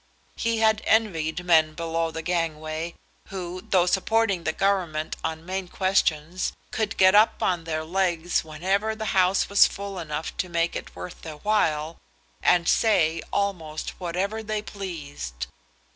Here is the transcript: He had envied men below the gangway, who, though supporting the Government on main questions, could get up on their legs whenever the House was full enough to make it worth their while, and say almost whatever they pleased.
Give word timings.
He 0.35 0.57
had 0.57 0.81
envied 0.87 1.45
men 1.45 1.75
below 1.75 2.09
the 2.09 2.23
gangway, 2.23 2.95
who, 3.27 3.61
though 3.69 3.85
supporting 3.85 4.45
the 4.45 4.51
Government 4.51 5.15
on 5.23 5.45
main 5.45 5.67
questions, 5.67 6.53
could 6.71 6.97
get 6.97 7.13
up 7.13 7.43
on 7.43 7.65
their 7.65 7.83
legs 7.83 8.43
whenever 8.43 8.95
the 8.95 9.13
House 9.13 9.47
was 9.47 9.67
full 9.67 9.99
enough 9.99 10.35
to 10.37 10.49
make 10.49 10.75
it 10.75 10.95
worth 10.95 11.21
their 11.21 11.35
while, 11.37 11.99
and 12.41 12.67
say 12.67 13.21
almost 13.31 13.91
whatever 13.99 14.41
they 14.41 14.63
pleased. 14.63 15.45